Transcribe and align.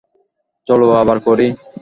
চলো 0.67 0.87
আবার 1.01 1.17
করি। 1.27 1.47